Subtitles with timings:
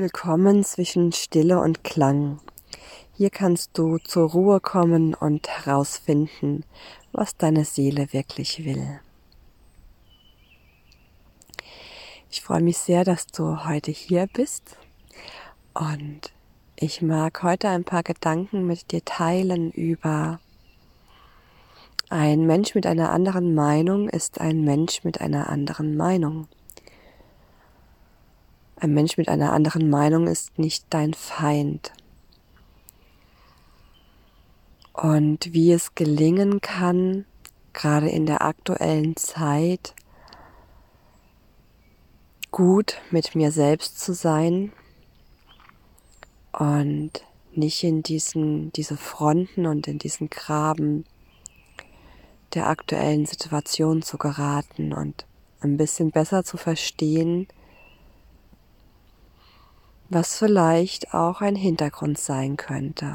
[0.00, 2.40] Willkommen zwischen Stille und Klang.
[3.12, 6.64] Hier kannst du zur Ruhe kommen und herausfinden,
[7.12, 8.98] was deine Seele wirklich will.
[12.30, 14.78] Ich freue mich sehr, dass du heute hier bist
[15.74, 16.32] und
[16.76, 20.40] ich mag heute ein paar Gedanken mit dir teilen über
[22.08, 26.48] ein Mensch mit einer anderen Meinung ist ein Mensch mit einer anderen Meinung.
[28.82, 31.92] Ein Mensch mit einer anderen Meinung ist nicht dein Feind.
[34.94, 37.26] Und wie es gelingen kann,
[37.74, 39.94] gerade in der aktuellen Zeit,
[42.50, 44.72] gut mit mir selbst zu sein
[46.52, 47.12] und
[47.52, 51.04] nicht in diesen, diese Fronten und in diesen Graben
[52.54, 55.26] der aktuellen Situation zu geraten und
[55.60, 57.46] ein bisschen besser zu verstehen,
[60.10, 63.14] was vielleicht auch ein Hintergrund sein könnte.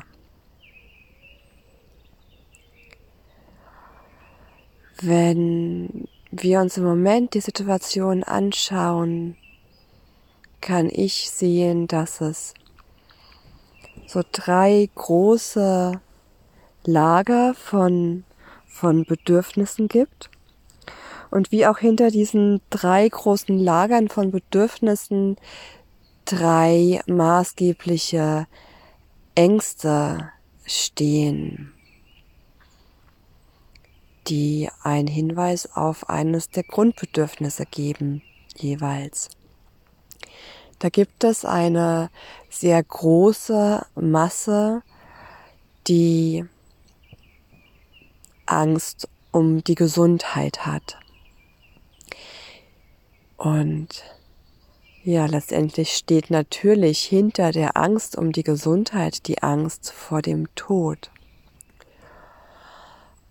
[5.01, 9.35] Wenn wir uns im Moment die Situation anschauen,
[10.61, 12.53] kann ich sehen, dass es
[14.07, 15.99] so drei große
[16.85, 18.23] Lager von,
[18.65, 20.29] von Bedürfnissen gibt.
[21.29, 25.35] Und wie auch hinter diesen drei großen Lagern von Bedürfnissen
[26.25, 28.47] drei maßgebliche
[29.35, 30.31] Ängste
[30.65, 31.73] stehen,
[34.27, 38.23] die einen Hinweis auf eines der Grundbedürfnisse geben,
[38.55, 39.29] jeweils.
[40.79, 42.09] Da gibt es eine
[42.49, 44.81] sehr große Masse,
[45.87, 46.45] die
[48.45, 50.97] Angst um die Gesundheit hat.
[53.37, 54.03] Und
[55.05, 61.11] ja, letztendlich steht natürlich hinter der Angst um die Gesundheit die Angst vor dem Tod.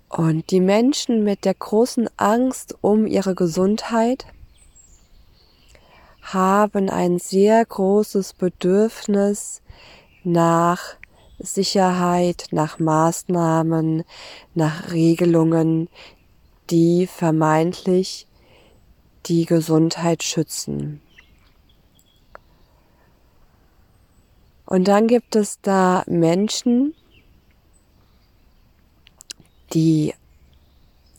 [0.08, 4.26] Und die Menschen mit der großen Angst um ihre Gesundheit
[6.22, 9.60] haben ein sehr großes Bedürfnis
[10.22, 10.94] nach
[11.40, 14.04] Sicherheit, nach Maßnahmen,
[14.54, 15.88] nach Regelungen,
[16.70, 18.28] die vermeintlich
[19.26, 21.00] die Gesundheit schützen.
[24.66, 26.94] Und dann gibt es da Menschen,
[29.72, 30.14] die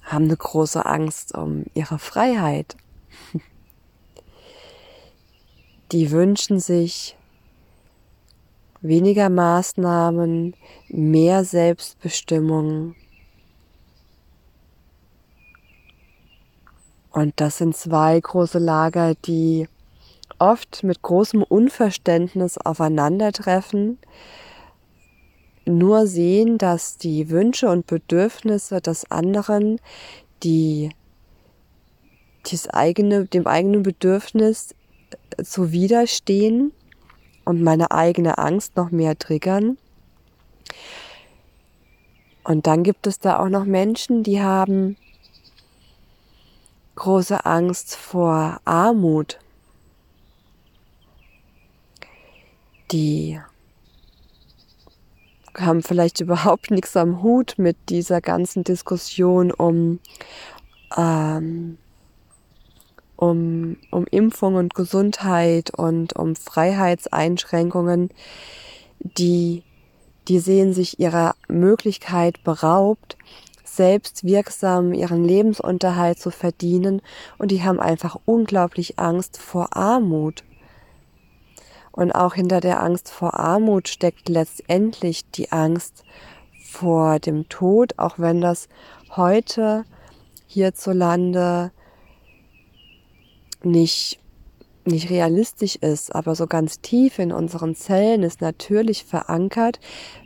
[0.01, 2.75] haben eine große Angst um ihre Freiheit.
[5.91, 7.15] Die wünschen sich
[8.81, 10.55] weniger Maßnahmen,
[10.89, 12.95] mehr Selbstbestimmung.
[17.11, 19.67] Und das sind zwei große Lager, die
[20.39, 23.97] oft mit großem Unverständnis aufeinandertreffen,
[25.65, 29.79] nur sehen, dass die Wünsche und Bedürfnisse des anderen,
[30.43, 30.89] die
[32.49, 34.75] das eigene, dem eigenen Bedürfnis
[35.43, 36.71] zuwiderstehen
[37.43, 39.77] und meine eigene Angst noch mehr triggern.
[42.43, 44.97] Und dann gibt es da auch noch Menschen, die haben
[46.95, 49.39] große Angst vor Armut
[52.95, 53.37] die
[55.53, 59.99] haben vielleicht überhaupt nichts am Hut mit dieser ganzen Diskussion um,
[60.95, 61.77] ähm,
[63.17, 68.09] um, um Impfung und Gesundheit und um Freiheitseinschränkungen,
[68.99, 69.63] die,
[70.27, 73.17] die sehen sich ihrer Möglichkeit beraubt,
[73.63, 77.01] selbst wirksam ihren Lebensunterhalt zu verdienen
[77.37, 80.45] und die haben einfach unglaublich Angst vor Armut.
[81.95, 86.03] Und auch hinter der Angst vor Armut steckt letztendlich die Angst
[86.61, 88.67] vor dem Tod, auch wenn das
[89.15, 89.85] heute
[90.45, 91.71] hierzulande
[93.63, 94.19] nicht,
[94.83, 99.79] nicht realistisch ist, aber so ganz tief in unseren Zellen ist natürlich verankert,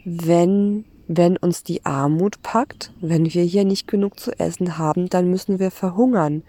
[0.03, 5.27] wenn wenn uns die Armut packt, wenn wir hier nicht genug zu essen haben, dann
[5.27, 6.43] müssen wir verhungern.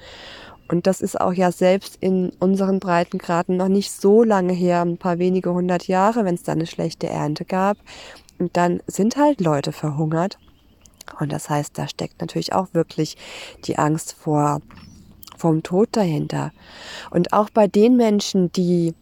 [0.70, 4.98] Und das ist auch ja selbst in unseren Breitengraden noch nicht so lange her, ein
[4.98, 7.76] paar wenige hundert Jahre, wenn es da eine schlechte Ernte gab.
[8.38, 10.38] Und dann sind halt Leute verhungert.
[11.18, 13.16] Und das heißt, da steckt natürlich auch wirklich
[13.64, 14.60] die Angst vor,
[15.36, 16.52] vom Tod dahinter.
[17.10, 18.94] Und auch bei den Menschen, die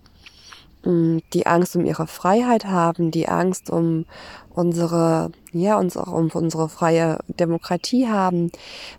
[0.84, 4.06] mm, die Angst um ihre Freiheit haben, die Angst um
[4.54, 8.50] unsere, ja, unsere, um unsere freie Demokratie haben,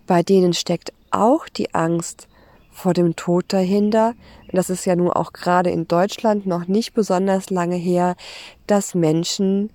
[0.06, 2.29] bei denen steckt auch die Angst
[2.80, 4.14] vor dem Tod dahinter,
[4.52, 8.16] das ist ja nun auch gerade in Deutschland noch nicht besonders lange her,
[8.68, 9.72] dass Menschen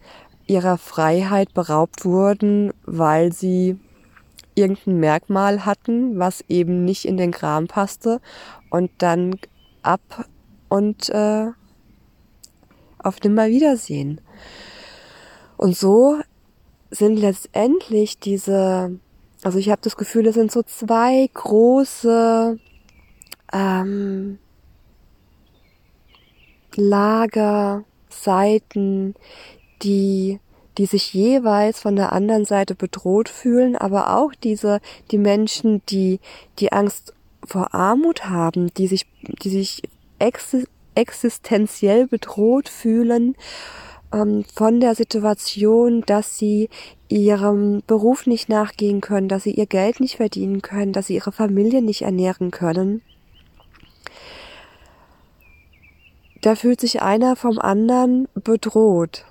[0.47, 3.79] ihrer Freiheit beraubt wurden, weil sie
[4.55, 8.21] irgendein Merkmal hatten, was eben nicht in den Kram passte
[8.71, 9.37] und dann
[9.83, 10.27] ab
[10.69, 11.49] und äh,
[12.99, 14.21] auf Nimmerwiedersehen.
[15.57, 16.19] Und so
[16.91, 18.99] sind letztendlich diese,
[19.43, 22.59] also ich habe das Gefühl, es sind so zwei große
[23.55, 24.39] ähm,
[26.77, 29.15] Lager, Seiten,
[29.83, 30.41] die
[30.79, 34.81] die sich jeweils von der anderen Seite bedroht fühlen, aber auch diese,
[35.11, 36.21] die Menschen, die
[36.59, 37.15] die Angst
[37.45, 39.07] vor Armut haben, die sich,
[39.43, 39.83] die sich
[40.95, 43.37] existenziell bedroht fühlen
[44.13, 46.71] ähm, von der Situation, dass sie
[47.09, 51.33] ihrem Beruf nicht nachgehen können, dass sie ihr Geld nicht verdienen können, dass sie ihre
[51.33, 53.03] Familie nicht ernähren können.
[56.45, 59.25] Da fühlt sich einer vom anderen bedroht.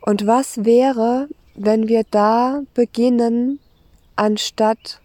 [0.00, 3.60] Und was wäre, wenn wir da beginnen,
[4.16, 5.02] anstatt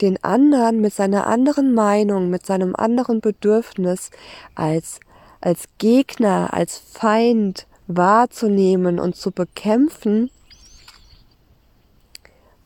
[0.00, 4.10] den anderen mit seiner anderen Meinung, mit seinem anderen Bedürfnis
[4.56, 4.98] als,
[5.40, 10.32] als Gegner, als Feind wahrzunehmen und zu bekämpfen,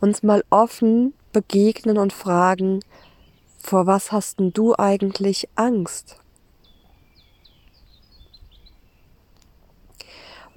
[0.00, 2.80] uns mal offen begegnen und fragen,
[3.58, 6.16] vor was hast denn du eigentlich Angst?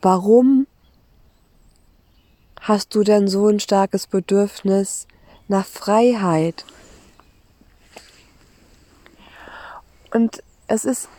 [0.01, 0.65] Warum
[2.59, 5.07] hast du denn so ein starkes Bedürfnis
[5.47, 6.65] nach Freiheit?
[10.13, 11.09] Und es ist,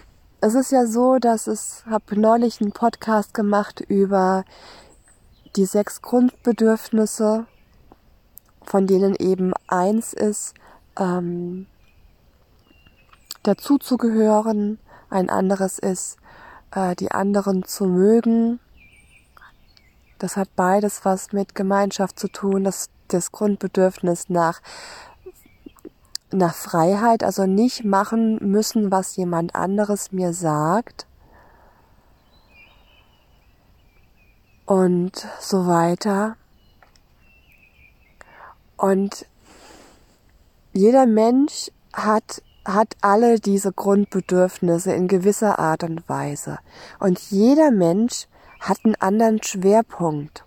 [0.40, 4.44] es ist ja so, dass es, habe neulich einen Podcast gemacht über
[5.56, 7.46] die sechs Grundbedürfnisse,
[8.64, 10.54] von denen eben eins ist,
[10.98, 11.66] ähm,
[13.42, 14.78] dazuzugehören,
[15.10, 16.16] ein anderes ist,
[16.70, 18.60] äh, die anderen zu mögen
[20.22, 24.60] das hat beides was mit Gemeinschaft zu tun, das, das Grundbedürfnis nach,
[26.30, 31.08] nach Freiheit, also nicht machen müssen, was jemand anderes mir sagt.
[34.64, 36.36] Und so weiter.
[38.76, 39.26] Und
[40.72, 46.58] jeder Mensch hat hat alle diese Grundbedürfnisse in gewisser Art und Weise.
[46.98, 48.26] Und jeder Mensch
[48.60, 50.44] hat einen anderen Schwerpunkt.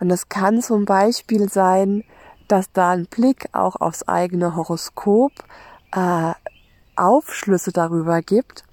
[0.00, 2.04] Und das kann zum Beispiel sein,
[2.48, 5.32] dass da ein Blick auch aufs eigene Horoskop
[5.92, 6.32] äh,
[6.96, 8.64] Aufschlüsse darüber gibt,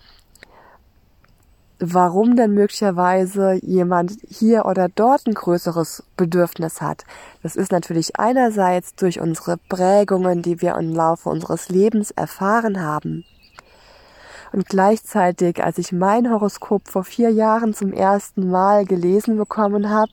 [1.94, 7.04] warum denn möglicherweise jemand hier oder dort ein größeres Bedürfnis hat.
[7.44, 13.26] Das ist natürlich einerseits durch unsere Prägungen, die wir im Laufe unseres Lebens erfahren haben.
[14.52, 20.12] Und gleichzeitig, als ich mein Horoskop vor vier Jahren zum ersten Mal gelesen bekommen habe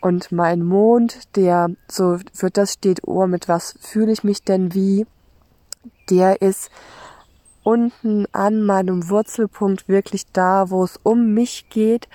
[0.00, 4.74] und mein Mond, der so für das steht, oh, mit was fühle ich mich denn
[4.74, 5.06] wie,
[6.10, 6.70] der ist
[7.64, 12.08] unten an meinem Wurzelpunkt wirklich da, wo es um mich geht.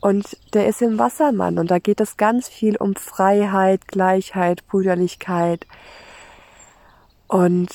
[0.00, 5.64] Und der ist im Wassermann und da geht es ganz viel um Freiheit, Gleichheit, Brüderlichkeit.
[7.28, 7.70] Und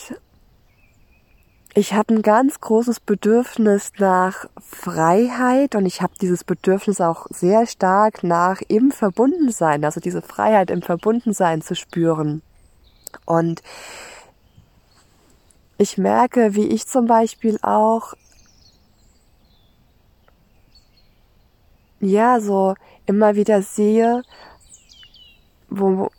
[1.73, 7.66] ich habe ein ganz großes Bedürfnis nach Freiheit und ich habe dieses Bedürfnis auch sehr
[7.66, 12.42] stark nach im Verbundensein, also diese Freiheit im Verbundensein zu spüren.
[13.25, 13.61] Und
[15.77, 18.13] ich merke, wie ich zum Beispiel auch,
[21.99, 24.23] ja, so immer wieder sehe,
[25.69, 26.09] wo,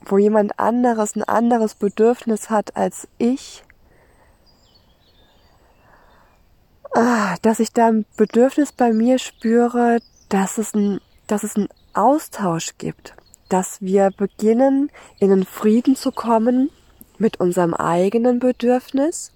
[0.00, 3.62] wo jemand anderes ein anderes Bedürfnis hat als ich,
[6.94, 11.68] ah, dass ich da ein Bedürfnis bei mir spüre, dass es ein, dass es einen
[11.92, 13.14] Austausch gibt,
[13.50, 16.70] dass wir beginnen, in den Frieden zu kommen
[17.18, 19.32] mit unserem eigenen Bedürfnis,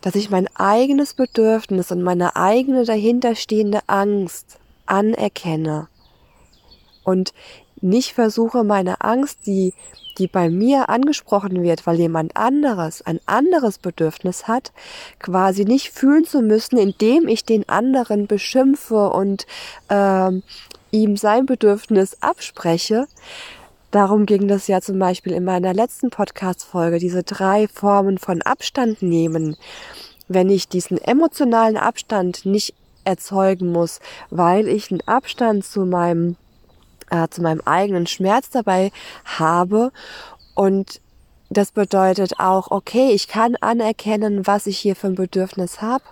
[0.00, 5.88] dass ich mein eigenes Bedürfnis und meine eigene dahinterstehende Angst anerkenne
[7.04, 7.34] und
[7.80, 9.74] nicht versuche, meine Angst, die,
[10.18, 14.72] die bei mir angesprochen wird, weil jemand anderes ein anderes Bedürfnis hat,
[15.18, 19.46] quasi nicht fühlen zu müssen, indem ich den anderen beschimpfe und
[19.88, 20.44] ähm,
[20.92, 23.06] ihm sein Bedürfnis abspreche.
[23.90, 29.02] Darum ging das ja zum Beispiel in meiner letzten Podcast-Folge, diese drei Formen von Abstand
[29.02, 29.56] nehmen.
[30.28, 33.98] Wenn ich diesen emotionalen Abstand nicht erzeugen muss,
[34.30, 36.36] weil ich einen Abstand zu meinem
[37.10, 38.90] äh, zu meinem eigenen Schmerz dabei
[39.24, 39.92] habe.
[40.54, 41.00] Und
[41.56, 46.04] das bedeutet auch, okay, ich kann anerkennen, was ich hier für ein Bedürfnis habe.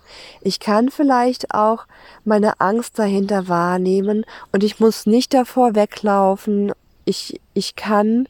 [0.43, 1.87] Ich kann vielleicht auch
[2.25, 6.73] meine Angst dahinter wahrnehmen und ich muss nicht davor weglaufen.
[7.05, 8.29] Ich, ich kann,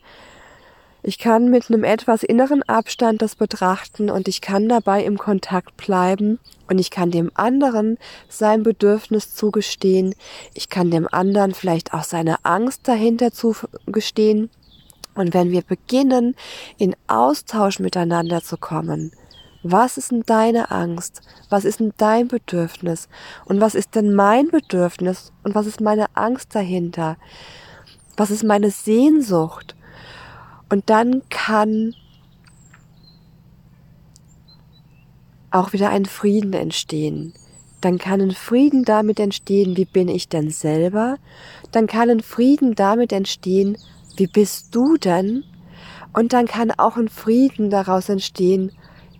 [1.02, 5.76] ich kann mit einem etwas inneren Abstand das betrachten und ich kann dabei im Kontakt
[5.76, 6.38] bleiben
[6.69, 7.99] und ich kann dem anderen
[8.29, 10.14] sein Bedürfnis zugestehen.
[10.55, 14.50] Ich kann dem anderen vielleicht auch seine Angst dahinter zugestehen
[15.14, 16.35] und wenn wir beginnen,
[16.79, 19.12] in Austausch miteinander zu kommen,
[19.62, 21.21] was ist denn deine Angst?
[21.50, 23.09] Was ist denn dein Bedürfnis?
[23.45, 25.33] Und was ist denn mein Bedürfnis?
[25.43, 27.19] Und was ist meine Angst dahinter?
[28.17, 29.76] Was ist meine Sehnsucht?
[30.71, 31.95] Und dann kann
[35.50, 37.35] auch wieder ein Frieden entstehen.
[37.81, 41.17] Dann kann ein Frieden damit entstehen, wie bin ich denn selber?
[41.73, 43.76] Dann kann ein Frieden damit entstehen,
[44.20, 45.44] wie bist du denn?
[46.12, 48.70] Und dann kann auch ein Frieden daraus entstehen,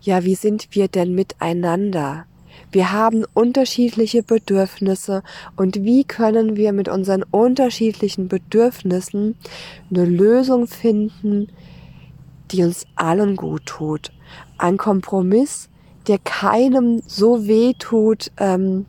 [0.03, 2.27] ja, wie sind wir denn miteinander?
[2.71, 5.23] Wir haben unterschiedliche Bedürfnisse
[5.57, 9.37] und wie können wir mit unseren unterschiedlichen Bedürfnissen
[9.91, 11.49] eine Lösung finden,
[12.51, 14.13] die uns allen gut tut.
[14.59, 15.71] Ein Kompromiss,
[16.09, 18.85] der keinem so weh tut, ähm,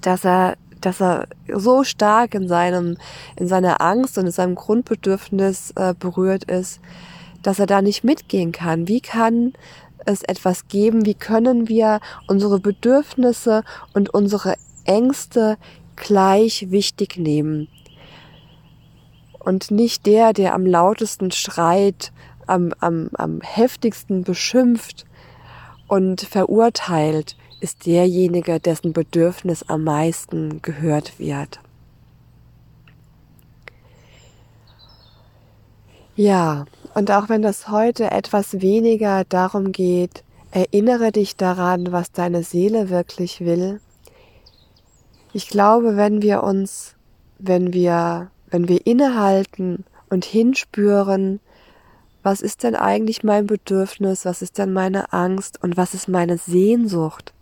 [0.00, 2.96] dass er dass er so stark in seinem,
[3.36, 6.80] in seiner Angst und in seinem Grundbedürfnis äh, berührt ist,
[7.42, 8.88] dass er da nicht mitgehen kann.
[8.88, 9.52] Wie kann
[10.04, 11.06] es etwas geben?
[11.06, 14.54] Wie können wir unsere Bedürfnisse und unsere
[14.84, 15.58] Ängste
[15.96, 17.68] gleich wichtig nehmen?
[19.38, 22.12] Und nicht der, der am lautesten schreit,
[22.46, 25.06] am, am, am heftigsten beschimpft
[25.86, 31.60] und verurteilt, ist derjenige, dessen Bedürfnis am meisten gehört wird.
[36.16, 42.42] Ja, und auch wenn das heute etwas weniger darum geht, erinnere dich daran, was deine
[42.42, 43.80] Seele wirklich will.
[45.32, 46.96] Ich glaube, wenn wir uns,
[47.38, 51.38] wenn wir, wenn wir innehalten und hinspüren,
[52.22, 56.38] was ist denn eigentlich mein Bedürfnis, was ist denn meine Angst und was ist meine
[56.38, 57.32] Sehnsucht,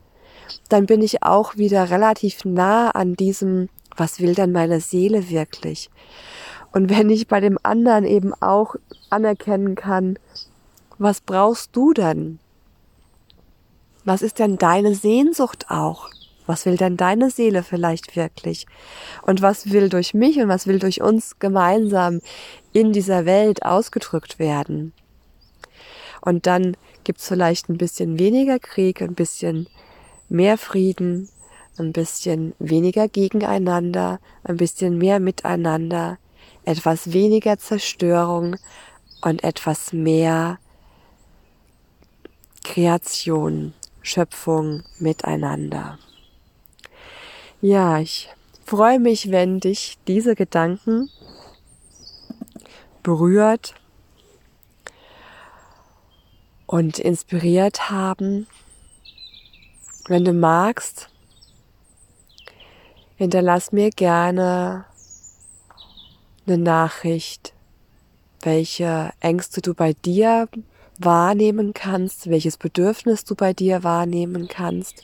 [0.69, 5.91] dann bin ich auch wieder relativ nah an diesem, was will denn meine Seele wirklich?
[6.73, 8.77] Und wenn ich bei dem anderen eben auch
[9.11, 10.19] anerkennen kann,
[10.99, 12.39] was brauchst du denn?
[14.05, 16.11] Was ist denn deine Sehnsucht auch?
[16.47, 18.67] Was will denn deine Seele vielleicht wirklich?
[19.23, 22.21] Und was will durch mich und was will durch uns gemeinsam
[22.73, 24.93] in dieser Welt ausgedrückt werden?
[26.21, 29.69] Und dann gibt's vielleicht ein bisschen weniger Krieg, ein bisschen
[30.29, 31.29] mehr Frieden,
[31.79, 36.19] ein bisschen weniger gegeneinander, ein bisschen mehr miteinander,
[36.65, 38.57] etwas weniger Zerstörung
[39.23, 40.59] und etwas mehr
[42.65, 45.99] Kreation, Schöpfung miteinander.
[47.61, 48.29] Ja, ich
[48.65, 51.11] freue mich, wenn dich diese Gedanken
[53.03, 53.75] berührt
[56.67, 58.47] und inspiriert haben
[60.09, 61.09] wenn du magst,
[63.17, 64.85] hinterlass mir gerne
[66.47, 67.53] eine Nachricht,
[68.43, 70.49] welche Ängste du bei dir
[70.99, 75.03] wahrnehmen kannst, welches Bedürfnis du bei dir wahrnehmen kannst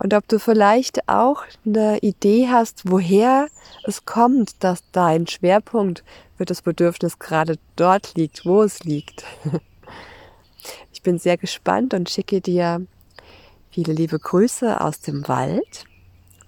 [0.00, 3.48] und ob du vielleicht auch eine Idee hast, woher
[3.82, 6.04] es kommt, dass dein Schwerpunkt
[6.36, 9.24] für das Bedürfnis gerade dort liegt, wo es liegt.
[10.92, 12.84] Ich bin sehr gespannt und schicke dir
[13.78, 15.84] Viele liebe Grüße aus dem Wald.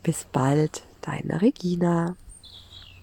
[0.02, 2.16] Bis bald, deine Regina.